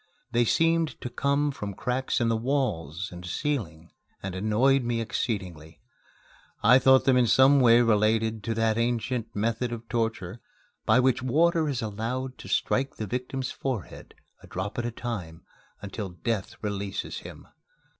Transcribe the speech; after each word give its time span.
They 0.31 0.45
seemed 0.45 0.99
to 1.01 1.11
come 1.11 1.51
from 1.51 1.75
cracks 1.75 2.19
in 2.19 2.27
the 2.27 2.35
walls 2.35 3.09
and 3.11 3.23
ceiling 3.23 3.91
and 4.23 4.33
annoyed 4.33 4.81
me 4.81 4.99
exceedingly. 4.99 5.79
I 6.63 6.79
thought 6.79 7.05
them 7.05 7.17
in 7.17 7.27
some 7.27 7.59
way 7.59 7.81
related 7.83 8.43
to 8.45 8.55
that 8.55 8.79
ancient 8.79 9.35
method 9.35 9.71
of 9.71 9.87
torture 9.89 10.41
by 10.87 10.99
which 10.99 11.21
water 11.21 11.69
is 11.69 11.83
allowed 11.83 12.39
to 12.39 12.47
strike 12.47 12.95
the 12.95 13.05
victim's 13.05 13.51
forehead, 13.51 14.15
a 14.41 14.47
drop 14.47 14.79
at 14.79 14.87
a 14.87 14.91
time, 14.91 15.43
until 15.83 16.09
death 16.09 16.55
releases 16.63 17.19
him. 17.19 17.47